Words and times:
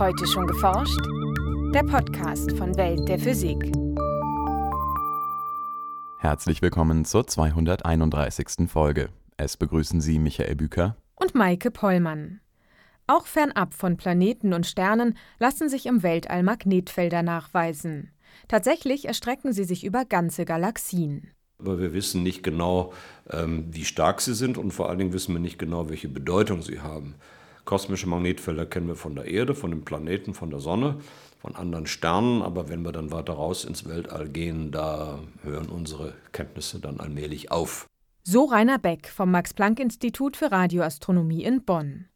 Heute 0.00 0.26
schon 0.26 0.46
geforscht? 0.46 0.98
Der 1.74 1.82
Podcast 1.82 2.56
von 2.56 2.74
Welt 2.78 3.06
der 3.06 3.18
Physik. 3.18 3.70
Herzlich 6.16 6.62
willkommen 6.62 7.04
zur 7.04 7.26
231. 7.26 8.70
Folge. 8.70 9.10
Es 9.36 9.58
begrüßen 9.58 10.00
Sie 10.00 10.18
Michael 10.18 10.56
Büker 10.56 10.96
und 11.16 11.34
Maike 11.34 11.70
Pollmann. 11.70 12.40
Auch 13.08 13.26
fernab 13.26 13.74
von 13.74 13.98
Planeten 13.98 14.54
und 14.54 14.66
Sternen 14.66 15.18
lassen 15.38 15.68
sich 15.68 15.84
im 15.84 16.02
Weltall 16.02 16.44
Magnetfelder 16.44 17.22
nachweisen. 17.22 18.10
Tatsächlich 18.48 19.04
erstrecken 19.04 19.52
sie 19.52 19.64
sich 19.64 19.84
über 19.84 20.06
ganze 20.06 20.46
Galaxien. 20.46 21.28
Aber 21.58 21.78
wir 21.78 21.92
wissen 21.92 22.22
nicht 22.22 22.42
genau, 22.42 22.94
ähm, 23.28 23.66
wie 23.70 23.84
stark 23.84 24.22
sie 24.22 24.34
sind 24.34 24.56
und 24.56 24.70
vor 24.70 24.88
allen 24.88 24.98
Dingen 24.98 25.12
wissen 25.12 25.34
wir 25.34 25.40
nicht 25.40 25.58
genau, 25.58 25.90
welche 25.90 26.08
Bedeutung 26.08 26.62
sie 26.62 26.80
haben. 26.80 27.16
Kosmische 27.70 28.08
Magnetfelder 28.08 28.66
kennen 28.66 28.88
wir 28.88 28.96
von 28.96 29.14
der 29.14 29.26
Erde, 29.26 29.54
von 29.54 29.70
den 29.70 29.84
Planeten, 29.84 30.34
von 30.34 30.50
der 30.50 30.58
Sonne, 30.58 30.96
von 31.38 31.54
anderen 31.54 31.86
Sternen, 31.86 32.42
aber 32.42 32.68
wenn 32.68 32.82
wir 32.82 32.90
dann 32.90 33.12
weiter 33.12 33.34
raus 33.34 33.64
ins 33.64 33.88
Weltall 33.88 34.28
gehen, 34.28 34.72
da 34.72 35.20
hören 35.44 35.68
unsere 35.68 36.14
Kenntnisse 36.32 36.80
dann 36.80 36.98
allmählich 36.98 37.52
auf. 37.52 37.86
So 38.24 38.46
Rainer 38.46 38.80
Beck 38.80 39.06
vom 39.06 39.30
Max-Planck-Institut 39.30 40.36
für 40.36 40.50
Radioastronomie 40.50 41.44
in 41.44 41.64
Bonn. 41.64 42.06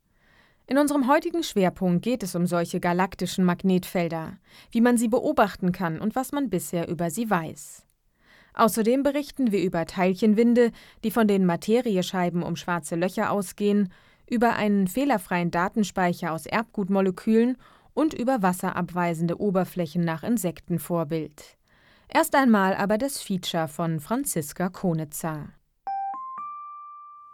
In 0.67 0.77
unserem 0.77 1.07
heutigen 1.07 1.45
Schwerpunkt 1.45 2.03
geht 2.03 2.25
es 2.25 2.35
um 2.35 2.49
solche 2.49 2.81
galaktischen 2.81 3.45
Magnetfelder, 3.45 4.39
wie 4.73 4.81
man 4.81 4.99
sie 4.99 5.07
beobachten 5.07 5.71
kann 5.71 6.01
und 6.01 6.17
was 6.17 6.33
man 6.33 6.51
bisher 6.51 6.89
über 6.89 7.11
sie 7.11 7.31
weiß. 7.31 7.87
Außerdem 8.55 9.05
berichten 9.05 9.53
wir 9.53 9.63
über 9.63 9.87
Teilchenwinde, 9.87 10.73
die 11.05 11.13
von 11.13 11.29
den 11.29 11.47
Materiescheiben 11.47 12.43
um 12.43 12.57
schwarze 12.57 12.97
Löcher 12.97 13.31
ausgehen, 13.31 13.93
über 14.29 14.55
einen 14.55 14.89
fehlerfreien 14.89 15.51
Datenspeicher 15.51 16.33
aus 16.33 16.47
Erbgutmolekülen 16.47 17.57
und 17.95 18.15
über 18.15 18.43
wasserabweisende 18.43 19.41
Oberflächen 19.41 20.05
nach 20.05 20.23
Insektenvorbild. 20.23 21.57
Erst 22.09 22.35
einmal 22.35 22.75
aber 22.75 22.99
das 22.99 23.21
Feature 23.21 23.69
von 23.69 24.01
Franziska 24.01 24.69
Konitzer. 24.69 25.49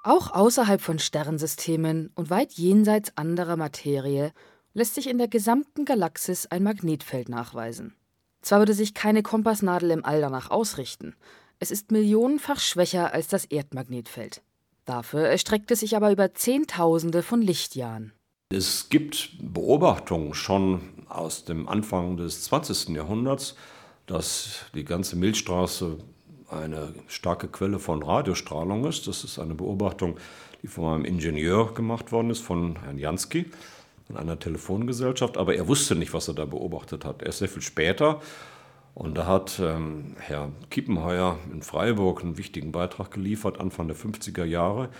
Auch 0.02 0.32
außerhalb 0.32 0.80
von 0.80 0.98
Sternsystemen 0.98 2.10
und 2.14 2.30
weit 2.30 2.52
jenseits 2.52 3.16
anderer 3.16 3.56
Materie 3.56 4.32
lässt 4.72 4.94
sich 4.94 5.08
in 5.08 5.18
der 5.18 5.28
gesamten 5.28 5.84
Galaxis 5.84 6.46
ein 6.46 6.62
Magnetfeld 6.62 7.28
nachweisen. 7.28 7.94
Zwar 8.40 8.60
würde 8.60 8.72
sich 8.72 8.94
keine 8.94 9.22
Kompassnadel 9.22 9.90
im 9.90 10.04
All 10.04 10.20
danach 10.20 10.50
ausrichten, 10.50 11.14
es 11.62 11.70
ist 11.70 11.90
millionenfach 11.90 12.58
schwächer 12.58 13.12
als 13.12 13.28
das 13.28 13.44
Erdmagnetfeld. 13.44 14.40
Dafür 14.90 15.28
erstreckt 15.28 15.70
es 15.70 15.78
sich 15.78 15.94
aber 15.94 16.10
über 16.10 16.34
Zehntausende 16.34 17.22
von 17.22 17.40
Lichtjahren. 17.40 18.12
Es 18.52 18.88
gibt 18.88 19.34
Beobachtungen 19.40 20.34
schon 20.34 20.80
aus 21.08 21.44
dem 21.44 21.68
Anfang 21.68 22.16
des 22.16 22.42
20. 22.42 22.88
Jahrhunderts, 22.96 23.54
dass 24.06 24.64
die 24.74 24.82
ganze 24.84 25.14
Milchstraße 25.14 25.98
eine 26.48 26.92
starke 27.06 27.46
Quelle 27.46 27.78
von 27.78 28.02
Radiostrahlung 28.02 28.84
ist. 28.84 29.06
Das 29.06 29.22
ist 29.22 29.38
eine 29.38 29.54
Beobachtung, 29.54 30.16
die 30.60 30.66
von 30.66 30.92
einem 30.92 31.04
Ingenieur 31.04 31.72
gemacht 31.72 32.10
worden 32.10 32.30
ist, 32.30 32.40
von 32.40 32.74
Herrn 32.82 32.98
Jansky 32.98 33.48
in 34.08 34.16
einer 34.16 34.40
Telefongesellschaft. 34.40 35.36
Aber 35.36 35.54
er 35.54 35.68
wusste 35.68 35.94
nicht, 35.94 36.12
was 36.12 36.26
er 36.26 36.34
da 36.34 36.46
beobachtet 36.46 37.04
hat. 37.04 37.22
Erst 37.22 37.38
sehr 37.38 37.48
viel 37.48 37.62
später. 37.62 38.20
Und 38.94 39.16
da 39.16 39.26
hat 39.26 39.60
ähm, 39.60 40.16
Herr 40.18 40.50
Kiepenheuer 40.70 41.38
in 41.52 41.62
Freiburg 41.62 42.22
einen 42.22 42.38
wichtigen 42.38 42.72
Beitrag 42.72 43.10
geliefert, 43.12 43.60
Anfang 43.60 43.86
der 43.86 43.96
50er 43.96 44.44
Jahre, 44.44 44.90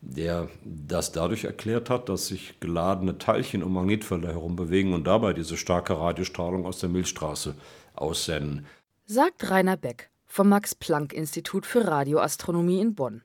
der 0.00 0.48
das 0.64 1.12
dadurch 1.12 1.44
erklärt 1.44 1.90
hat, 1.90 2.08
dass 2.08 2.28
sich 2.28 2.58
geladene 2.60 3.18
Teilchen 3.18 3.62
um 3.62 3.74
Magnetfelder 3.74 4.28
herum 4.28 4.56
bewegen 4.56 4.94
und 4.94 5.06
dabei 5.06 5.32
diese 5.32 5.56
starke 5.56 5.98
Radiostrahlung 5.98 6.64
aus 6.64 6.78
der 6.78 6.88
Milchstraße 6.88 7.54
aussenden. 7.94 8.66
Sagt 9.04 9.50
Rainer 9.50 9.76
Beck 9.76 10.10
vom 10.26 10.48
Max-Planck-Institut 10.48 11.66
für 11.66 11.86
Radioastronomie 11.86 12.80
in 12.80 12.94
Bonn. 12.94 13.22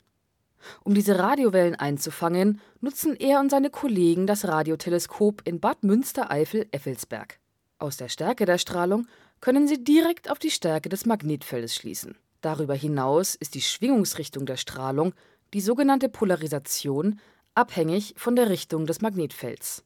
Um 0.84 0.96
diese 0.96 1.20
Radiowellen 1.20 1.76
einzufangen, 1.76 2.60
nutzen 2.82 3.16
er 3.16 3.40
und 3.40 3.52
seine 3.52 3.70
Kollegen 3.70 4.26
das 4.26 4.48
Radioteleskop 4.48 5.44
in 5.46 5.60
Bad 5.60 5.84
Münstereifel-Effelsberg. 5.84 7.40
Aus 7.78 7.98
der 7.98 8.10
Stärke 8.10 8.46
der 8.46 8.58
Strahlung 8.58 9.06
können 9.42 9.68
sie 9.68 9.84
direkt 9.84 10.30
auf 10.30 10.40
die 10.40 10.52
Stärke 10.52 10.90
des 10.90 11.06
Magnetfeldes 11.06 11.76
schließen. 11.76 12.18
Darüber 12.42 12.76
hinaus 12.76 13.36
ist 13.36 13.56
die 13.56 13.62
Schwingungsrichtung 13.62 14.46
der 14.46 14.58
Strahlung, 14.58 15.14
die 15.54 15.62
sogenannte 15.62 16.10
Polarisation, 16.10 17.20
abhängig 17.56 18.14
von 18.18 18.36
der 18.36 18.50
Richtung 18.50 18.86
des 18.86 19.02
Magnetfelds. 19.02 19.84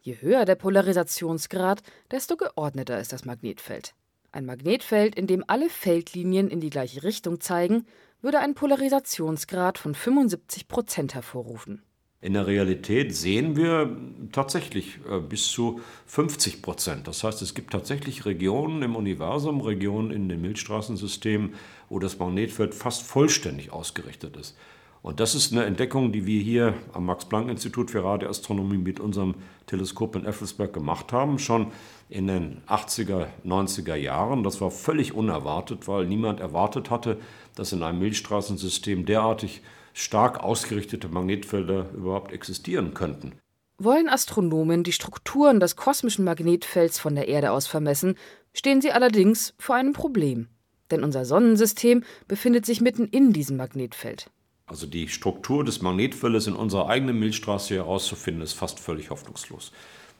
Je 0.00 0.16
höher 0.20 0.44
der 0.44 0.54
Polarisationsgrad, 0.54 1.82
desto 2.10 2.36
geordneter 2.36 3.00
ist 3.00 3.12
das 3.12 3.24
Magnetfeld. 3.24 3.94
Ein 4.32 4.46
Magnetfeld, 4.46 5.14
in 5.14 5.26
dem 5.26 5.44
alle 5.46 5.70
Feldlinien 5.70 6.48
in 6.48 6.60
die 6.60 6.70
gleiche 6.70 7.02
Richtung 7.02 7.40
zeigen, 7.40 7.86
würde 8.20 8.40
einen 8.40 8.54
Polarisationsgrad 8.54 9.78
von 9.78 9.94
75 9.94 10.68
Prozent 10.68 11.14
hervorrufen. 11.14 11.82
In 12.20 12.32
der 12.32 12.46
Realität 12.46 13.14
sehen 13.14 13.54
wir 13.54 13.96
tatsächlich 14.34 14.98
äh, 15.10 15.20
bis 15.20 15.48
zu 15.48 15.80
50 16.06 16.60
Prozent. 16.60 17.08
Das 17.08 17.24
heißt, 17.24 17.40
es 17.42 17.54
gibt 17.54 17.72
tatsächlich 17.72 18.26
Regionen 18.26 18.82
im 18.82 18.96
Universum, 18.96 19.60
Regionen 19.60 20.10
in 20.10 20.28
den 20.28 20.42
Milchstraßensystemen, 20.42 21.54
wo 21.88 21.98
das 21.98 22.18
Magnetfeld 22.18 22.74
fast 22.74 23.02
vollständig 23.02 23.72
ausgerichtet 23.72 24.36
ist. 24.36 24.56
Und 25.04 25.20
das 25.20 25.34
ist 25.34 25.52
eine 25.52 25.64
Entdeckung, 25.64 26.12
die 26.12 26.24
wir 26.24 26.40
hier 26.40 26.72
am 26.94 27.04
Max-Planck-Institut 27.04 27.90
für 27.90 28.02
Radioastronomie 28.02 28.78
mit 28.78 29.00
unserem 29.00 29.34
Teleskop 29.66 30.16
in 30.16 30.24
Effelsberg 30.24 30.72
gemacht 30.72 31.12
haben, 31.12 31.38
schon 31.38 31.72
in 32.08 32.26
den 32.26 32.62
80er, 32.68 33.26
90er 33.44 33.96
Jahren. 33.96 34.42
Das 34.42 34.62
war 34.62 34.70
völlig 34.70 35.12
unerwartet, 35.12 35.88
weil 35.88 36.06
niemand 36.06 36.40
erwartet 36.40 36.88
hatte, 36.88 37.18
dass 37.54 37.74
in 37.74 37.82
einem 37.82 37.98
Milchstraßensystem 37.98 39.04
derartig 39.04 39.60
stark 39.92 40.42
ausgerichtete 40.42 41.08
Magnetfelder 41.08 41.90
überhaupt 41.94 42.32
existieren 42.32 42.94
könnten. 42.94 43.32
Wollen 43.78 44.08
Astronomen 44.08 44.84
die 44.84 44.92
Strukturen 44.92 45.58
des 45.58 45.74
kosmischen 45.74 46.24
Magnetfelds 46.24 47.00
von 47.00 47.16
der 47.16 47.26
Erde 47.26 47.50
aus 47.50 47.66
vermessen, 47.66 48.16
stehen 48.52 48.80
sie 48.80 48.92
allerdings 48.92 49.54
vor 49.58 49.74
einem 49.74 49.92
Problem. 49.92 50.46
Denn 50.92 51.02
unser 51.02 51.24
Sonnensystem 51.24 52.04
befindet 52.28 52.66
sich 52.66 52.80
mitten 52.80 53.08
in 53.08 53.32
diesem 53.32 53.56
Magnetfeld. 53.56 54.30
Also 54.66 54.86
die 54.86 55.08
Struktur 55.08 55.64
des 55.64 55.82
Magnetfeldes 55.82 56.46
in 56.46 56.54
unserer 56.54 56.88
eigenen 56.88 57.18
Milchstraße 57.18 57.74
herauszufinden, 57.74 58.44
ist 58.44 58.52
fast 58.52 58.78
völlig 58.78 59.10
hoffnungslos. 59.10 59.72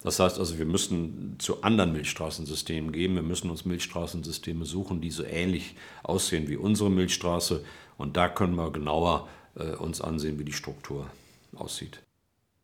Das 0.03 0.19
heißt 0.19 0.39
also, 0.41 0.59
wir 0.59 0.67
müssen 0.67 1.37
zu 1.39 1.63
anderen 1.63 1.93
Milchstraßensystemen 1.93 2.91
gehen. 2.91 3.15
Wir 3.15 3.23
müssen 3.23 3.51
uns 3.51 3.65
Milchstraßensysteme 3.65 4.67
suchen, 4.67 5.01
die 5.01 5.11
so 5.11 5.23
ähnlich 5.23 5.77
aussehen 6.03 6.49
wie 6.49 6.57
unsere 6.57 6.91
Milchstraße. 6.91 7.65
Und 7.99 8.17
da 8.17 8.29
können 8.29 8.57
wir 8.57 8.73
genauer 8.73 9.29
äh, 9.55 9.77
uns 9.77 10.01
ansehen, 10.01 10.41
wie 10.41 10.45
die 10.45 10.53
Struktur 10.53 11.07
aussieht. 11.55 12.01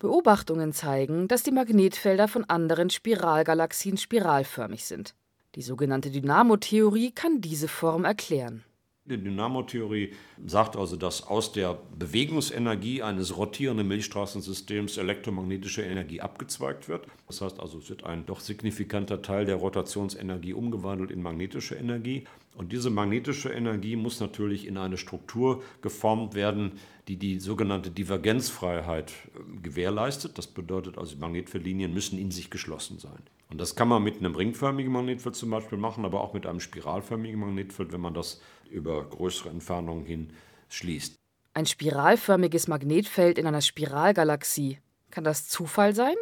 Beobachtungen 0.01 0.73
zeigen, 0.73 1.27
dass 1.27 1.43
die 1.43 1.51
Magnetfelder 1.51 2.27
von 2.27 2.43
anderen 2.45 2.89
Spiralgalaxien 2.89 3.97
spiralförmig 3.97 4.83
sind. 4.85 5.13
Die 5.53 5.61
sogenannte 5.61 6.09
Dynamotheorie 6.09 7.11
kann 7.11 7.39
diese 7.39 7.67
Form 7.67 8.03
erklären. 8.03 8.63
Die 9.05 9.17
Dynamotheorie 9.17 10.13
sagt 10.45 10.75
also, 10.75 10.95
dass 10.95 11.27
aus 11.27 11.51
der 11.51 11.77
Bewegungsenergie 11.97 13.03
eines 13.03 13.35
rotierenden 13.35 13.87
Milchstraßensystems 13.87 14.97
elektromagnetische 14.97 15.81
Energie 15.81 16.21
abgezweigt 16.21 16.87
wird. 16.87 17.05
Das 17.27 17.41
heißt 17.41 17.59
also, 17.59 17.79
es 17.79 17.89
wird 17.89 18.03
ein 18.03 18.25
doch 18.25 18.39
signifikanter 18.39 19.21
Teil 19.21 19.45
der 19.45 19.57
Rotationsenergie 19.57 20.53
umgewandelt 20.53 21.11
in 21.11 21.21
magnetische 21.21 21.75
Energie. 21.75 22.23
Und 22.55 22.71
diese 22.71 22.89
magnetische 22.89 23.49
Energie 23.49 23.95
muss 23.95 24.19
natürlich 24.19 24.67
in 24.67 24.77
eine 24.77 24.97
Struktur 24.97 25.63
geformt 25.81 26.35
werden, 26.35 26.73
die 27.07 27.17
die 27.17 27.39
sogenannte 27.39 27.91
Divergenzfreiheit 27.91 29.11
äh, 29.11 29.61
gewährleistet. 29.61 30.37
Das 30.37 30.47
bedeutet 30.47 30.97
also, 30.97 31.17
Magnetfeldlinien 31.17 31.93
müssen 31.93 32.19
in 32.19 32.31
sich 32.31 32.49
geschlossen 32.49 32.99
sein. 32.99 33.23
Und 33.49 33.59
das 33.59 33.75
kann 33.75 33.87
man 33.87 34.03
mit 34.03 34.17
einem 34.17 34.35
ringförmigen 34.35 34.91
Magnetfeld 34.91 35.35
zum 35.35 35.49
Beispiel 35.49 35.77
machen, 35.77 36.05
aber 36.05 36.21
auch 36.21 36.33
mit 36.33 36.45
einem 36.45 36.59
spiralförmigen 36.59 37.39
Magnetfeld, 37.39 37.91
wenn 37.91 38.01
man 38.01 38.13
das 38.13 38.41
über 38.69 39.03
größere 39.03 39.49
Entfernungen 39.49 40.05
hin 40.05 40.33
schließt. 40.69 41.17
Ein 41.53 41.65
spiralförmiges 41.65 42.69
Magnetfeld 42.69 43.37
in 43.37 43.45
einer 43.45 43.61
Spiralgalaxie. 43.61 44.77
Kann 45.09 45.25
das 45.25 45.49
Zufall 45.49 45.93
sein? 45.93 46.15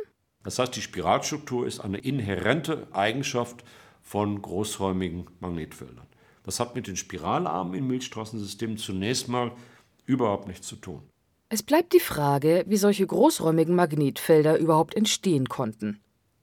Das 0.43 0.57
heißt, 0.57 0.75
die 0.75 0.81
Spiralstruktur 0.81 1.67
ist 1.67 1.81
eine 1.81 1.99
inhärente 1.99 2.87
Eigenschaft 2.93 3.63
von 4.01 4.41
großräumigen 4.41 5.27
Magnetfeldern. 5.39 6.07
Das 6.43 6.59
hat 6.59 6.75
mit 6.75 6.87
den 6.87 6.95
Spiralarmen 6.95 7.75
im 7.75 7.87
Milchstraßensystem 7.87 8.77
zunächst 8.77 9.27
mal 9.27 9.51
überhaupt 10.09 10.47
nichts 10.47 10.67
zu 10.67 10.75
tun. 10.75 11.03
Es 11.49 11.63
bleibt 11.63 11.93
die 11.93 11.99
Frage, 11.99 12.63
wie 12.67 12.77
solche 12.77 13.05
großräumigen 13.05 13.75
Magnetfelder 13.75 14.57
überhaupt 14.57 14.95
entstehen 14.95 15.47
konnten. 15.47 15.99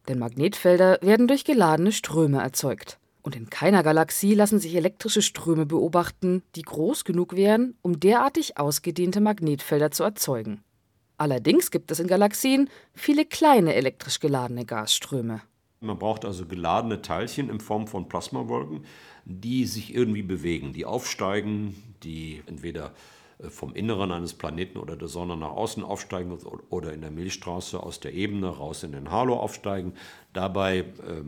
Denn 0.08 0.18
Magnetfelder 0.18 0.98
werden 1.02 1.26
durch 1.28 1.44
geladene 1.44 1.92
Ströme 1.92 2.40
erzeugt. 2.40 2.98
Und 3.22 3.34
in 3.34 3.50
keiner 3.50 3.82
Galaxie 3.82 4.34
lassen 4.34 4.60
sich 4.60 4.76
elektrische 4.76 5.20
Ströme 5.20 5.66
beobachten, 5.66 6.42
die 6.54 6.62
groß 6.62 7.04
genug 7.04 7.34
wären, 7.34 7.74
um 7.82 7.98
derartig 7.98 8.56
ausgedehnte 8.56 9.20
Magnetfelder 9.20 9.90
zu 9.90 10.04
erzeugen. 10.04 10.62
Allerdings 11.18 11.72
gibt 11.72 11.90
es 11.90 11.98
in 11.98 12.06
Galaxien 12.06 12.70
viele 12.94 13.24
kleine 13.24 13.74
elektrisch 13.74 14.20
geladene 14.20 14.64
Gasströme. 14.64 15.42
Man 15.80 15.98
braucht 15.98 16.24
also 16.24 16.46
geladene 16.46 17.02
Teilchen 17.02 17.50
in 17.50 17.60
Form 17.60 17.86
von 17.86 18.08
Plasmawolken, 18.08 18.84
die 19.24 19.66
sich 19.66 19.94
irgendwie 19.94 20.22
bewegen, 20.22 20.72
die 20.72 20.84
aufsteigen, 20.84 21.74
die 22.02 22.42
entweder 22.46 22.92
vom 23.50 23.74
Inneren 23.74 24.12
eines 24.12 24.32
Planeten 24.32 24.78
oder 24.78 24.96
der 24.96 25.08
Sonne 25.08 25.36
nach 25.36 25.50
außen 25.50 25.84
aufsteigen 25.84 26.36
oder 26.70 26.92
in 26.92 27.02
der 27.02 27.10
Milchstraße 27.10 27.82
aus 27.82 28.00
der 28.00 28.14
Ebene 28.14 28.48
raus 28.48 28.82
in 28.82 28.92
den 28.92 29.10
Halo 29.10 29.36
aufsteigen. 29.36 29.92
Dabei 30.32 30.78
äh, 30.78 30.84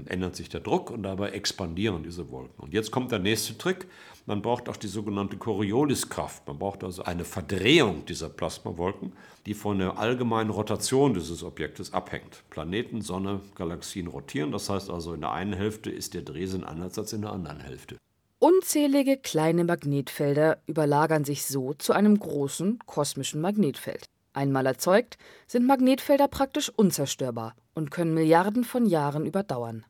ändert 0.07 0.35
sich 0.35 0.49
der 0.49 0.61
Druck 0.61 0.91
und 0.91 1.03
dabei 1.03 1.31
expandieren 1.31 2.03
diese 2.03 2.31
Wolken. 2.31 2.63
Und 2.63 2.73
jetzt 2.73 2.91
kommt 2.91 3.13
der 3.13 3.19
nächste 3.19 3.59
Trick. 3.59 3.87
Man 4.25 4.43
braucht 4.43 4.69
auch 4.69 4.77
die 4.77 4.89
sogenannte 4.89 5.37
Corioliskraft. 5.37 6.47
Man 6.47 6.59
braucht 6.59 6.83
also 6.83 7.03
eine 7.03 7.25
Verdrehung 7.25 8.05
dieser 8.07 8.29
Plasmawolken, 8.29 9.13
die 9.47 9.55
von 9.55 9.79
der 9.79 9.99
allgemeinen 9.99 10.51
Rotation 10.51 11.15
dieses 11.15 11.43
Objektes 11.43 11.93
abhängt. 11.93 12.43
Planeten, 12.51 13.03
Sonne, 13.03 13.41
Galaxien 13.55 14.07
rotieren. 14.07 14.53
Das 14.53 14.69
heißt 14.69 14.91
also, 14.91 15.15
in 15.15 15.21
der 15.21 15.33
einen 15.33 15.55
Hälfte 15.55 15.91
ist 15.91 16.15
der 16.15 16.23
Drehsinn 16.23 16.65
anders 16.65 16.99
als 16.99 17.13
in 17.13 17.23
der 17.23 17.33
anderen 17.33 17.61
Hälfte. 17.61 17.97
Unzählige 18.41 19.17
kleine 19.17 19.65
Magnetfelder 19.65 20.63
überlagern 20.69 21.25
sich 21.25 21.45
so 21.45 21.75
zu 21.75 21.93
einem 21.93 22.17
großen 22.17 22.79
kosmischen 22.87 23.41
Magnetfeld. 23.41 24.05
Einmal 24.33 24.67
erzeugt, 24.67 25.19
sind 25.49 25.67
Magnetfelder 25.67 26.29
praktisch 26.29 26.71
unzerstörbar 26.71 27.57
und 27.75 27.91
können 27.91 28.15
Milliarden 28.15 28.63
von 28.63 28.87
Jahren 28.87 29.27
überdauern. 29.27 29.85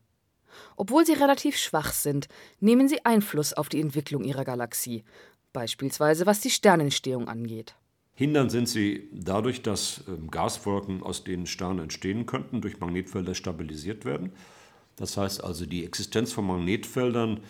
Obwohl 0.75 1.05
sie 1.05 1.13
relativ 1.13 1.57
schwach 1.57 1.93
sind, 1.93 2.27
nehmen 2.59 2.87
sie 2.87 3.05
Einfluss 3.05 3.53
auf 3.53 3.69
die 3.69 3.79
Entwicklung 3.79 4.23
ihrer 4.23 4.45
Galaxie, 4.45 5.03
beispielsweise 5.53 6.25
was 6.25 6.39
die 6.39 6.49
Sternentstehung 6.49 7.27
angeht. 7.27 7.75
Hindern 8.15 8.49
sind 8.49 8.67
sie 8.67 9.09
dadurch, 9.13 9.61
dass 9.61 10.03
ähm, 10.07 10.31
Gaswolken, 10.31 11.03
aus 11.03 11.23
denen 11.23 11.45
Sterne 11.45 11.83
entstehen 11.83 12.25
könnten, 12.25 12.61
durch 12.61 12.79
Magnetfelder 12.79 13.35
stabilisiert 13.35 14.05
werden. 14.05 14.33
Das 14.95 15.17
heißt 15.17 15.43
also, 15.43 15.67
die 15.67 15.85
Existenz 15.85 16.33
von 16.33 16.47
Magnetfeldern 16.47 17.41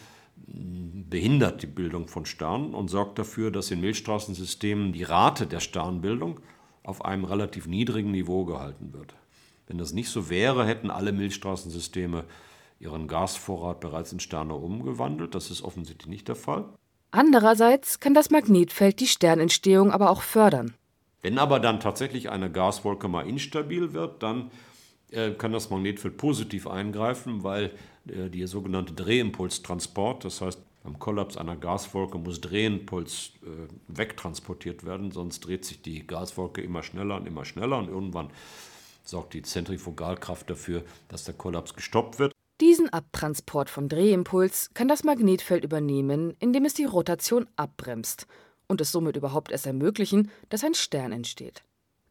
behindert 0.47 1.61
die 1.61 1.67
Bildung 1.67 2.07
von 2.07 2.25
Sternen 2.25 2.73
und 2.73 2.89
sorgt 2.89 3.19
dafür, 3.19 3.51
dass 3.51 3.71
in 3.71 3.81
Milchstraßensystemen 3.81 4.93
die 4.93 5.03
Rate 5.03 5.47
der 5.47 5.59
Sternbildung 5.59 6.39
auf 6.83 7.05
einem 7.05 7.25
relativ 7.25 7.67
niedrigen 7.67 8.11
Niveau 8.11 8.45
gehalten 8.45 8.93
wird. 8.93 9.15
Wenn 9.67 9.77
das 9.77 9.93
nicht 9.93 10.09
so 10.09 10.29
wäre, 10.29 10.65
hätten 10.65 10.89
alle 10.89 11.11
Milchstraßensysteme 11.11 12.25
ihren 12.79 13.07
Gasvorrat 13.07 13.79
bereits 13.79 14.11
in 14.11 14.19
Sterne 14.19 14.55
umgewandelt. 14.55 15.35
Das 15.35 15.51
ist 15.51 15.61
offensichtlich 15.61 16.07
nicht 16.07 16.27
der 16.27 16.35
Fall. 16.35 16.65
Andererseits 17.11 17.99
kann 17.99 18.13
das 18.13 18.29
Magnetfeld 18.29 18.99
die 18.99 19.07
Sternentstehung 19.07 19.91
aber 19.91 20.09
auch 20.09 20.21
fördern. 20.21 20.73
Wenn 21.21 21.37
aber 21.37 21.59
dann 21.59 21.79
tatsächlich 21.79 22.29
eine 22.29 22.51
Gaswolke 22.51 23.07
mal 23.07 23.27
instabil 23.27 23.93
wird, 23.93 24.23
dann 24.23 24.51
äh, 25.11 25.31
kann 25.31 25.51
das 25.51 25.69
Magnetfeld 25.69 26.17
positiv 26.17 26.67
eingreifen, 26.67 27.43
weil 27.43 27.71
äh, 28.07 28.29
die 28.29 28.45
sogenannte 28.47 28.93
Drehimpulstransport, 28.93 30.25
das 30.25 30.41
heißt 30.41 30.59
beim 30.83 30.97
Kollaps 30.97 31.35
einer 31.37 31.57
Gaswolke 31.57 32.17
muss 32.17 32.41
Drehimpuls 32.41 33.33
äh, 33.43 33.67
wegtransportiert 33.87 34.85
werden, 34.85 35.11
sonst 35.11 35.41
dreht 35.41 35.65
sich 35.65 35.81
die 35.81 36.07
Gaswolke 36.07 36.61
immer 36.61 36.83
schneller 36.83 37.17
und 37.17 37.27
immer 37.27 37.45
schneller 37.45 37.77
und 37.77 37.89
irgendwann 37.89 38.29
sorgt 39.03 39.33
die 39.33 39.41
Zentrifugalkraft 39.41 40.49
dafür, 40.49 40.83
dass 41.07 41.25
der 41.25 41.33
Kollaps 41.33 41.73
gestoppt 41.73 42.19
wird. 42.19 42.33
Diesen 42.61 42.89
Abtransport 42.89 43.69
vom 43.69 43.87
Drehimpuls 43.87 44.71
kann 44.73 44.87
das 44.87 45.03
Magnetfeld 45.03 45.63
übernehmen, 45.63 46.35
indem 46.39 46.65
es 46.65 46.73
die 46.73 46.85
Rotation 46.85 47.47
abbremst 47.55 48.27
und 48.67 48.81
es 48.81 48.91
somit 48.91 49.15
überhaupt 49.15 49.51
erst 49.51 49.65
ermöglichen, 49.65 50.29
dass 50.49 50.63
ein 50.63 50.73
Stern 50.73 51.11
entsteht. 51.11 51.63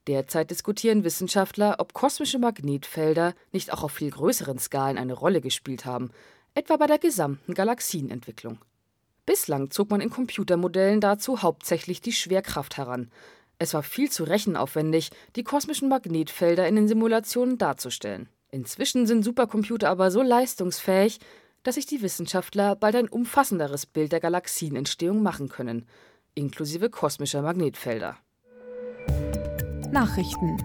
Derzeit 0.09 0.51
diskutieren 0.51 1.05
Wissenschaftler, 1.05 1.77
ob 1.81 1.93
kosmische 1.93 2.39
Magnetfelder 2.39 3.35
nicht 3.53 3.75
auch 3.75 3.83
auf 3.83 3.93
viel 3.93 4.11
größeren 4.11 4.59
Skalen 4.59 4.97
eine 4.97 5.13
Rolle 5.13 5.43
gespielt 5.43 5.85
haben, 5.85 6.11
etwa 6.55 6.79
bei 6.79 6.87
der 6.87 6.99
gesamten 6.99 7.53
Galaxienentwicklung. 7.53 8.59
Bislang 9.27 9.71
zog 9.71 9.91
man 9.91 10.01
in 10.01 10.09
Computermodellen 10.09 11.03
dazu 11.03 11.43
hauptsächlich 11.43 12.01
die 12.01 12.15
Schwerkraft 12.15 12.79
heran. 12.79 13.11
Es 13.59 13.75
war 13.75 13.83
viel 13.83 14.11
zu 14.11 14.25
rechenaufwendig, 14.25 15.11
die 15.37 15.45
kosmischen 15.45 15.91
Magnetfelder 15.91 16.67
in 16.67 16.77
den 16.77 16.89
Simulationen 16.89 17.59
darzustellen. 17.59 18.31
Inzwischen 18.51 19.07
sind 19.07 19.23
Supercomputer 19.23 19.91
aber 19.91 20.11
so 20.11 20.23
leistungsfähig, 20.23 21.19
dass 21.65 21.75
sich 21.75 21.85
die 21.85 22.01
Wissenschaftler 22.01 22.77
bald 22.77 22.97
ein 22.97 23.11
umfassenderes 23.11 23.85
Bild 23.85 24.13
der 24.13 24.21
Galaxienentstehung 24.21 25.23
machen 25.23 25.51
können, 25.51 25.87
inklusive 26.35 26.89
kosmischer 26.89 27.43
Magnetfelder. 27.43 28.17
Nachrichten 29.93 30.57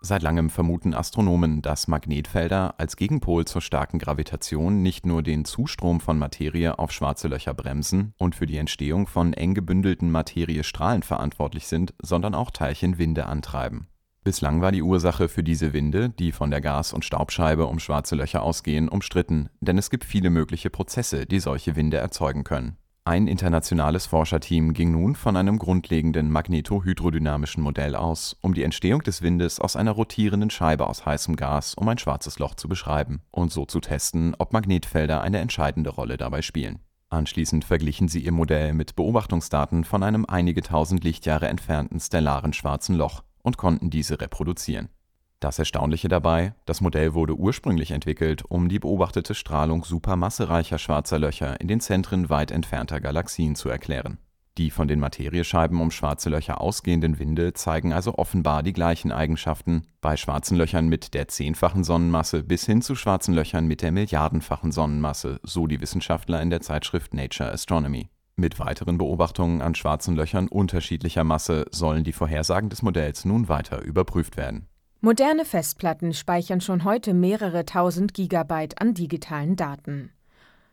Seit 0.00 0.22
langem 0.22 0.50
vermuten 0.50 0.94
Astronomen, 0.94 1.62
dass 1.62 1.86
Magnetfelder 1.86 2.74
als 2.78 2.96
Gegenpol 2.96 3.44
zur 3.44 3.60
starken 3.60 3.98
Gravitation 3.98 4.82
nicht 4.82 5.06
nur 5.06 5.22
den 5.22 5.44
Zustrom 5.44 6.00
von 6.00 6.18
Materie 6.18 6.78
auf 6.78 6.92
schwarze 6.92 7.28
Löcher 7.28 7.54
bremsen 7.54 8.14
und 8.18 8.34
für 8.34 8.46
die 8.46 8.56
Entstehung 8.56 9.06
von 9.06 9.32
eng 9.32 9.54
gebündelten 9.54 10.10
Materiestrahlen 10.10 11.02
verantwortlich 11.02 11.66
sind, 11.68 11.94
sondern 12.02 12.34
auch 12.34 12.50
Teilchenwinde 12.50 13.26
antreiben. 13.26 13.88
Bislang 14.24 14.60
war 14.60 14.72
die 14.72 14.82
Ursache 14.82 15.28
für 15.28 15.44
diese 15.44 15.72
Winde, 15.72 16.10
die 16.10 16.32
von 16.32 16.50
der 16.50 16.60
Gas 16.60 16.92
und 16.92 17.04
Staubscheibe 17.04 17.66
um 17.66 17.78
schwarze 17.78 18.16
Löcher 18.16 18.42
ausgehen, 18.42 18.88
umstritten, 18.88 19.50
denn 19.60 19.78
es 19.78 19.90
gibt 19.90 20.04
viele 20.04 20.30
mögliche 20.30 20.70
Prozesse, 20.70 21.26
die 21.26 21.38
solche 21.38 21.76
Winde 21.76 21.98
erzeugen 21.98 22.44
können. 22.44 22.76
Ein 23.08 23.26
internationales 23.26 24.04
Forscherteam 24.04 24.74
ging 24.74 24.92
nun 24.92 25.14
von 25.14 25.38
einem 25.38 25.58
grundlegenden 25.58 26.30
magnetohydrodynamischen 26.30 27.62
Modell 27.62 27.96
aus, 27.96 28.36
um 28.42 28.52
die 28.52 28.64
Entstehung 28.64 29.00
des 29.00 29.22
Windes 29.22 29.60
aus 29.60 29.76
einer 29.76 29.92
rotierenden 29.92 30.50
Scheibe 30.50 30.86
aus 30.86 31.06
heißem 31.06 31.34
Gas 31.34 31.72
um 31.72 31.88
ein 31.88 31.96
schwarzes 31.96 32.38
Loch 32.38 32.54
zu 32.54 32.68
beschreiben 32.68 33.22
und 33.30 33.50
so 33.50 33.64
zu 33.64 33.80
testen, 33.80 34.36
ob 34.36 34.52
Magnetfelder 34.52 35.22
eine 35.22 35.38
entscheidende 35.38 35.88
Rolle 35.88 36.18
dabei 36.18 36.42
spielen. 36.42 36.80
Anschließend 37.08 37.64
verglichen 37.64 38.08
sie 38.08 38.20
ihr 38.20 38.32
Modell 38.32 38.74
mit 38.74 38.94
Beobachtungsdaten 38.94 39.84
von 39.84 40.02
einem 40.02 40.26
einige 40.26 40.60
tausend 40.60 41.02
Lichtjahre 41.02 41.48
entfernten 41.48 42.00
stellaren 42.00 42.52
schwarzen 42.52 42.94
Loch 42.94 43.22
und 43.40 43.56
konnten 43.56 43.88
diese 43.88 44.20
reproduzieren. 44.20 44.90
Das 45.40 45.58
Erstaunliche 45.60 46.08
dabei, 46.08 46.54
das 46.64 46.80
Modell 46.80 47.14
wurde 47.14 47.36
ursprünglich 47.36 47.92
entwickelt, 47.92 48.44
um 48.48 48.68
die 48.68 48.80
beobachtete 48.80 49.34
Strahlung 49.34 49.84
supermassereicher 49.84 50.78
schwarzer 50.78 51.20
Löcher 51.20 51.60
in 51.60 51.68
den 51.68 51.78
Zentren 51.80 52.28
weit 52.28 52.50
entfernter 52.50 53.00
Galaxien 53.00 53.54
zu 53.54 53.68
erklären. 53.68 54.18
Die 54.58 54.72
von 54.72 54.88
den 54.88 54.98
Materiescheiben 54.98 55.80
um 55.80 55.92
schwarze 55.92 56.30
Löcher 56.30 56.60
ausgehenden 56.60 57.20
Winde 57.20 57.52
zeigen 57.52 57.92
also 57.92 58.18
offenbar 58.18 58.64
die 58.64 58.72
gleichen 58.72 59.12
Eigenschaften, 59.12 59.86
bei 60.00 60.16
schwarzen 60.16 60.58
Löchern 60.58 60.88
mit 60.88 61.14
der 61.14 61.28
zehnfachen 61.28 61.84
Sonnenmasse 61.84 62.42
bis 62.42 62.66
hin 62.66 62.82
zu 62.82 62.96
schwarzen 62.96 63.34
Löchern 63.34 63.68
mit 63.68 63.82
der 63.82 63.92
milliardenfachen 63.92 64.72
Sonnenmasse, 64.72 65.38
so 65.44 65.68
die 65.68 65.80
Wissenschaftler 65.80 66.42
in 66.42 66.50
der 66.50 66.62
Zeitschrift 66.62 67.14
Nature 67.14 67.52
Astronomy. 67.52 68.10
Mit 68.34 68.58
weiteren 68.58 68.98
Beobachtungen 68.98 69.62
an 69.62 69.76
schwarzen 69.76 70.16
Löchern 70.16 70.48
unterschiedlicher 70.48 71.22
Masse 71.22 71.66
sollen 71.70 72.02
die 72.02 72.12
Vorhersagen 72.12 72.70
des 72.70 72.82
Modells 72.82 73.24
nun 73.24 73.48
weiter 73.48 73.82
überprüft 73.82 74.36
werden. 74.36 74.66
Moderne 75.00 75.44
Festplatten 75.44 76.12
speichern 76.12 76.60
schon 76.60 76.82
heute 76.82 77.14
mehrere 77.14 77.64
tausend 77.64 78.14
Gigabyte 78.14 78.80
an 78.80 78.94
digitalen 78.94 79.54
Daten. 79.54 80.10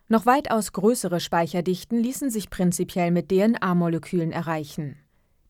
Noch 0.08 0.25
weitaus 0.25 0.74
größere 0.74 1.20
Speicherdichten 1.20 2.00
ließen 2.00 2.32
sich 2.32 2.50
prinzipiell 2.50 3.12
mit 3.12 3.29
DNA-Molekülen 3.29 4.32
erreichen. 4.32 4.98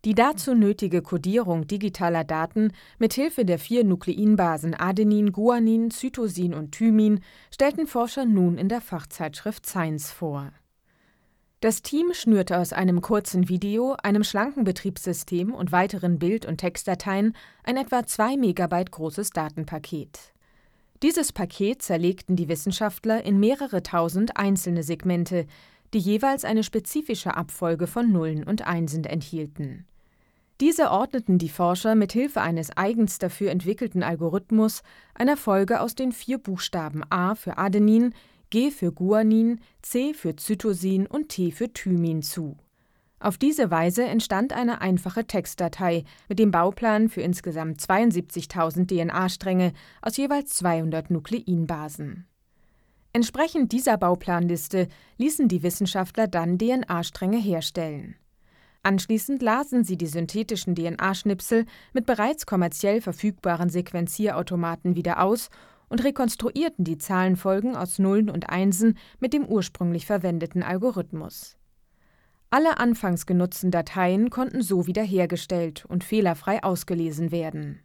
Die 0.03 0.13
dazu 0.13 0.53
nötige 0.53 1.01
Codierung 1.01 1.67
digitaler 1.67 2.25
Daten 2.25 2.74
mit 3.00 3.13
Hilfe 3.13 3.46
der 3.46 3.60
vier 3.60 3.86
Nukleinbasen 3.86 4.74
Adenin, 4.74 5.32
Guanin, 5.32 5.89
Cytosin 5.89 6.53
und 6.53 6.74
Thymin 6.74 7.22
stellten 7.53 7.88
Forscher 7.88 8.25
nun 8.25 8.58
in 8.58 8.67
der 8.67 8.82
Fachzeitschrift 8.82 9.65
Science 9.65 10.12
vor. 10.12 10.51
Das 11.65 11.81
Team 11.81 12.13
schnürte 12.13 12.60
aus 12.60 12.74
einem 12.74 13.01
kurzen 13.01 13.50
Video, 13.50 13.95
einem 14.03 14.24
schlanken 14.24 14.65
Betriebssystem 14.65 15.51
und 15.51 15.72
weiteren 15.72 16.19
Bild- 16.19 16.45
und 16.45 16.57
Textdateien 16.57 17.36
ein 17.63 17.77
etwa 17.77 18.05
2 18.05 18.38
Megabyte 18.38 18.91
großes 18.91 19.31
Datenpaket. 19.31 20.19
Dieses 21.01 21.34
Paket 21.34 21.81
zerlegten 21.81 22.36
die 22.36 22.50
Wissenschaftler 22.50 23.25
in 23.25 23.39
mehrere 23.39 23.81
tausend 23.81 24.38
einzelne 24.38 24.84
Segmente, 24.84 25.48
die 25.95 25.98
jeweils 25.98 26.45
eine 26.45 26.62
spezifische 26.62 27.36
Abfolge 27.36 27.88
von 27.88 28.12
Nullen 28.12 28.43
und 28.43 28.67
Einsen 28.67 29.03
enthielten. 29.03 29.88
Diese 30.62 30.91
ordneten 30.91 31.39
die 31.39 31.50
Forscher 31.50 31.95
mit 31.95 32.13
Hilfe 32.13 32.41
eines 32.41 32.77
eigens 32.77 33.17
dafür 33.17 33.50
entwickelten 33.50 34.03
Algorithmus 34.03 34.84
einer 35.15 35.36
Folge 35.36 35.81
aus 35.81 35.95
den 35.95 36.12
vier 36.12 36.38
Buchstaben 36.38 37.01
A 37.10 37.34
für 37.34 37.57
Adenin, 37.57 38.13
G 38.50 38.72
für 38.72 38.92
Guanin, 38.92 39.60
C 39.82 40.14
für 40.14 40.36
Cytosin 40.36 41.08
und 41.08 41.30
T 41.30 41.52
für 41.52 41.72
Thymin 41.72 42.22
zu. 42.22 42.58
Auf 43.20 43.38
diese 43.38 43.72
Weise 43.72 44.04
entstand 44.04 44.54
eine 44.54 44.82
einfache 44.82 45.25
Textdatei 45.25 46.04
mit 46.30 46.38
dem 46.38 46.52
Bauplan 46.52 47.10
für 47.10 47.22
insgesamt 47.22 47.82
72.000 47.82 48.88
DNA-Stränge 48.88 49.74
aus 50.02 50.18
jeweils 50.18 50.54
200 50.56 51.10
Nukleinbasen. 51.10 52.28
Entsprechend 53.14 53.72
dieser 53.72 53.98
Bauplanliste 53.98 54.90
ließen 55.18 55.48
die 55.48 55.64
Wissenschaftler 55.64 56.28
dann 56.28 56.58
DNA-Stränge 56.58 57.38
herstellen. 57.38 58.16
Anschließend 58.84 59.42
lasen 59.42 59.84
sie 59.84 59.98
die 59.98 60.06
synthetischen 60.06 60.75
DNA-Schnipsel 60.75 61.66
mit 61.94 62.06
bereits 62.06 62.46
kommerziell 62.46 63.02
verfügbaren 63.02 63.70
Sequenzierautomaten 63.70 64.96
wieder 64.96 65.24
aus 65.24 65.50
und 65.89 66.04
rekonstruierten 66.04 66.86
die 66.86 66.98
Zahlenfolgen 66.98 67.75
aus 67.75 68.00
Nullen 68.00 68.30
und 68.30 68.50
Einsen 68.50 68.98
mit 69.20 69.34
dem 69.34 69.46
ursprünglich 69.46 70.06
verwendeten 70.06 70.63
Algorithmus. 70.63 71.58
Alle 72.50 72.80
anfangs 72.80 73.25
genutzten 73.25 73.72
Dateien 73.72 74.30
konnten 74.30 74.62
so 74.62 74.88
wiederhergestellt 74.88 75.86
und 75.86 76.04
fehlerfrei 76.04 76.63
ausgelesen 76.63 77.32
werden. 77.32 77.80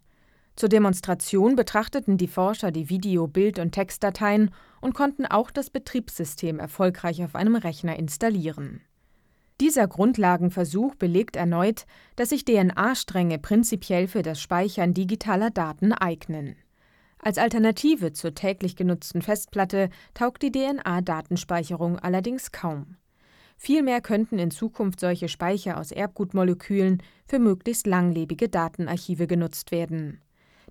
Zur 0.57 0.69
Demonstration 0.69 1.57
betrachteten 1.57 2.19
die 2.19 2.29
Forscher 2.29 2.71
die 2.71 2.91
Video-, 2.91 3.27
Bild- 3.27 3.59
und 3.59 3.73
Textdateien 3.73 4.51
und 4.81 4.95
konnten 4.95 5.27
auch 5.27 5.51
das 5.51 5.71
Betriebssystem 5.71 6.59
erfolgreich 6.59 7.25
auf 7.25 7.35
einem 7.35 7.57
Rechner 7.57 7.99
installieren. 7.99 8.83
Dieser 9.61 9.87
Grundlagenversuch 9.89 10.95
belegt 10.95 11.37
erneut, 11.37 11.87
dass 12.17 12.31
sich 12.31 12.45
DNA-Stränge 12.45 13.39
prinzipiell 13.39 14.07
für 14.09 14.23
das 14.23 14.41
Speichern 14.41 14.95
digitaler 14.95 15.51
Daten 15.51 15.93
eignen. 15.93 16.57
Als 17.23 17.37
Alternative 17.37 18.13
zur 18.13 18.35
täglich 18.35 18.77
genutzten 18.77 19.21
Festplatte 19.21 19.91
taugt 20.15 20.43
die 20.43 20.53
DNA-Datenspeicherung 20.53 21.99
allerdings 21.99 22.51
kaum. 22.51 22.97
Vielmehr 23.59 24.01
könnten 24.01 24.39
in 24.39 24.51
Zukunft 24.51 25.01
solche 25.01 25.29
Speicher 25.29 25.77
aus 25.77 25.93
Erbgutmolekülen 25.93 27.03
für 27.27 27.39
möglichst 27.39 27.87
langlebige 27.87 28.49
Datenarchive 28.49 29.27
genutzt 29.27 29.71
werden. 29.71 30.23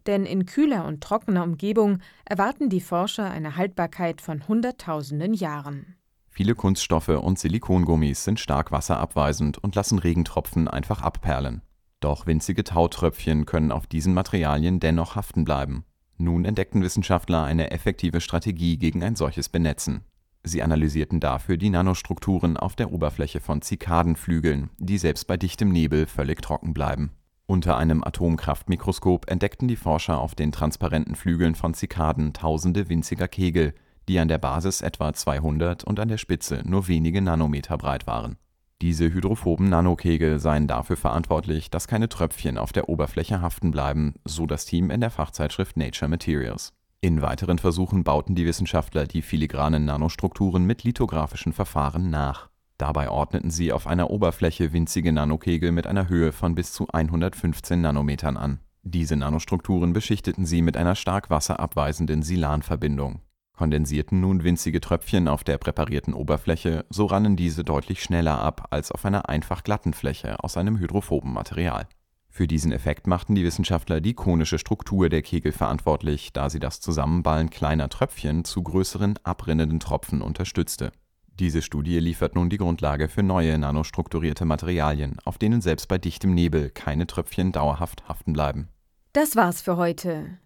Denn 0.08 0.26
in 0.26 0.48
kühler 0.48 0.86
und 0.86 1.02
trockener 1.02 1.44
Umgebung 1.44 2.00
erwarten 2.26 2.70
die 2.70 2.82
Forscher 2.82 3.30
eine 3.30 3.56
Haltbarkeit 3.56 4.22
von 4.22 4.48
Hunderttausenden 4.48 5.36
Jahren. 5.36 5.98
Viele 6.30 6.56
Kunststoffe 6.56 7.10
und 7.10 7.38
Silikongummis 7.38 8.24
sind 8.24 8.40
stark 8.40 8.72
wasserabweisend 8.72 9.60
und 9.60 9.76
lassen 9.76 10.00
Regentropfen 10.00 10.68
einfach 10.68 11.04
abperlen. 11.04 11.62
Doch 12.00 12.26
winzige 12.26 12.64
Tautröpfchen 12.64 13.46
können 13.46 13.72
auf 13.72 13.86
diesen 13.86 14.16
Materialien 14.16 14.80
dennoch 14.80 15.16
haften 15.16 15.44
bleiben. 15.44 15.86
Nun 16.22 16.44
entdeckten 16.44 16.84
Wissenschaftler 16.84 17.46
eine 17.46 17.72
effektive 17.72 18.20
Strategie 18.20 18.78
gegen 18.78 19.02
ein 19.04 19.16
solches 19.16 19.48
Benetzen. 19.48 20.02
Sie 20.44 20.62
analysierten 20.62 21.22
dafür 21.22 21.56
die 21.56 21.70
Nanostrukturen 21.70 22.58
auf 22.58 22.76
der 22.76 22.92
Oberfläche 22.92 23.40
von 23.40 23.62
Zikadenflügeln, 23.62 24.70
die 24.78 24.98
selbst 24.98 25.28
bei 25.28 25.38
dichtem 25.38 25.72
Nebel 25.72 26.08
völlig 26.08 26.42
trocken 26.42 26.74
bleiben. 26.74 27.12
Unter 27.46 27.78
einem 27.78 28.04
Atomkraftmikroskop 28.04 29.32
entdeckten 29.32 29.70
die 29.70 29.78
Forscher 29.78 30.20
auf 30.20 30.36
den 30.36 30.52
transparenten 30.52 31.16
Flügeln 31.16 31.56
von 31.56 31.74
Zikaden 31.74 32.34
tausende 32.34 32.90
winziger 32.90 33.30
Kegel, 33.30 33.74
die 34.10 34.20
an 34.20 34.28
der 34.28 34.40
Basis 34.40 34.82
etwa 34.82 35.14
200 35.14 35.86
und 35.86 36.02
an 36.02 36.10
der 36.10 36.18
Spitze 36.18 36.64
nur 36.66 36.90
wenige 36.90 37.22
Nanometer 37.22 37.78
breit 37.78 38.08
waren 38.08 38.38
diese 38.82 39.12
hydrophoben 39.12 39.68
Nanokegel 39.68 40.40
seien 40.40 40.66
dafür 40.66 40.96
verantwortlich, 40.96 41.70
dass 41.70 41.90
keine 41.90 42.08
Tröpfchen 42.08 42.58
auf 42.58 42.72
der 42.72 42.88
Oberfläche 42.88 43.42
haften 43.42 43.72
bleiben, 43.72 44.16
so 44.24 44.46
das 44.46 44.66
Team 44.66 44.90
in 44.90 45.02
der 45.02 45.12
Fachzeitschrift 45.12 45.76
Nature 45.76 46.08
Materials. 46.08 46.72
In 47.02 47.22
weiteren 47.22 47.60
Versuchen 47.60 48.06
bauten 48.06 48.36
die 48.36 48.46
Wissenschaftler 48.46 49.06
die 49.06 49.22
filigranen 49.22 49.84
Nanostrukturen 49.84 50.66
mit 50.66 50.84
lithografischen 50.84 51.52
Verfahren 51.52 52.10
nach. 52.10 52.50
Dabei 52.78 53.10
ordneten 53.10 53.52
sie 53.52 53.74
auf 53.74 53.86
einer 53.86 54.10
Oberfläche 54.10 54.72
winzige 54.72 55.12
Nanokegel 55.12 55.74
mit 55.74 55.86
einer 55.86 56.08
Höhe 56.08 56.32
von 56.32 56.56
bis 56.56 56.72
zu 56.72 56.88
115 56.88 57.82
Nanometern 57.82 58.38
an. 58.38 58.60
Diese 58.84 59.18
Nanostrukturen 59.18 59.92
beschichteten 59.92 60.46
sie 60.46 60.62
mit 60.62 60.78
einer 60.78 60.96
stark 60.96 61.30
wasserabweisenden 61.30 62.22
Silanverbindung 62.22 63.22
Kondensierten 63.60 64.22
nun 64.22 64.46
winzige 64.46 64.80
Tröpfchen 64.80 65.28
auf 65.28 65.44
der 65.44 65.58
präparierten 65.58 66.14
Oberfläche, 66.14 66.86
so 66.90 67.08
rannen 67.08 67.36
diese 67.36 67.66
deutlich 67.66 68.02
schneller 68.02 68.40
ab 68.40 68.68
als 68.70 68.90
auf 68.90 69.04
einer 69.04 69.28
einfach 69.28 69.66
glatten 69.66 69.92
Fläche 69.92 70.42
aus 70.42 70.56
einem 70.56 70.80
hydrophoben 70.80 71.34
Material. 71.34 71.86
Für 72.30 72.48
diesen 72.48 72.72
Effekt 72.72 73.06
machten 73.06 73.36
die 73.36 73.44
Wissenschaftler 73.44 74.00
die 74.00 74.14
konische 74.14 74.60
Struktur 74.60 75.10
der 75.10 75.24
Kegel 75.24 75.52
verantwortlich, 75.52 76.32
da 76.32 76.50
sie 76.50 76.62
das 76.62 76.80
Zusammenballen 76.80 77.50
kleiner 77.50 77.90
Tröpfchen 77.90 78.46
zu 78.46 78.64
größeren 78.64 79.20
abrinnenden 79.24 79.82
Tropfen 79.82 80.22
unterstützte. 80.22 80.94
Diese 81.38 81.62
Studie 81.62 82.00
liefert 82.00 82.36
nun 82.36 82.50
die 82.50 82.60
Grundlage 82.60 83.10
für 83.10 83.24
neue 83.24 83.58
nanostrukturierte 83.58 84.46
Materialien, 84.46 85.18
auf 85.26 85.38
denen 85.38 85.60
selbst 85.60 85.90
bei 85.90 85.98
dichtem 85.98 86.34
Nebel 86.34 86.70
keine 86.70 87.08
Tröpfchen 87.08 87.52
dauerhaft 87.52 88.08
haften 88.08 88.32
bleiben. 88.32 88.70
Das 89.12 89.36
war's 89.36 89.62
für 89.62 89.76
heute. 89.76 90.40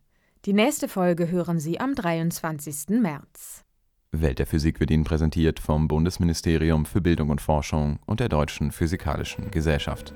Die 0.45 0.51
nächste 0.51 0.89
Folge 0.89 1.31
hören 1.31 1.57
Sie 1.57 1.79
am 1.79 1.95
23. 1.95 2.99
März. 2.99 3.63
Welt 4.11 4.39
der 4.39 4.45
Physik 4.45 4.81
wird 4.81 4.91
Ihnen 4.91 5.05
präsentiert 5.05 5.57
vom 5.57 5.87
Bundesministerium 5.87 6.85
für 6.85 6.99
Bildung 6.99 7.29
und 7.29 7.39
Forschung 7.39 7.99
und 8.05 8.19
der 8.19 8.27
Deutschen 8.27 8.73
Physikalischen 8.73 9.51
Gesellschaft. 9.51 10.13